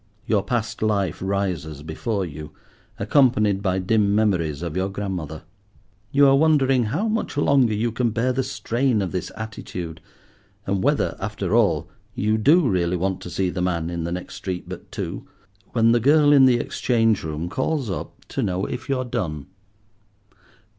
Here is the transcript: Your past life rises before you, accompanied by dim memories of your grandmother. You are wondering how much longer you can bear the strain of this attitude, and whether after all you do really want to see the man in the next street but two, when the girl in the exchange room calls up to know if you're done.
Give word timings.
Your 0.25 0.41
past 0.43 0.81
life 0.81 1.19
rises 1.21 1.83
before 1.83 2.25
you, 2.25 2.53
accompanied 2.97 3.61
by 3.61 3.77
dim 3.77 4.15
memories 4.15 4.63
of 4.63 4.75
your 4.75 4.89
grandmother. 4.89 5.43
You 6.11 6.25
are 6.25 6.35
wondering 6.35 6.85
how 6.85 7.07
much 7.07 7.37
longer 7.37 7.75
you 7.75 7.91
can 7.91 8.09
bear 8.09 8.33
the 8.33 8.41
strain 8.41 9.03
of 9.03 9.11
this 9.11 9.31
attitude, 9.37 10.01
and 10.65 10.81
whether 10.81 11.15
after 11.19 11.53
all 11.53 11.87
you 12.15 12.39
do 12.39 12.67
really 12.67 12.97
want 12.97 13.21
to 13.21 13.29
see 13.29 13.51
the 13.51 13.61
man 13.61 13.91
in 13.91 14.03
the 14.03 14.11
next 14.11 14.33
street 14.37 14.67
but 14.67 14.91
two, 14.91 15.27
when 15.73 15.91
the 15.91 15.99
girl 15.99 16.33
in 16.33 16.47
the 16.47 16.57
exchange 16.57 17.21
room 17.21 17.47
calls 17.47 17.87
up 17.91 18.25
to 18.29 18.41
know 18.41 18.65
if 18.65 18.89
you're 18.89 19.05
done. 19.05 19.45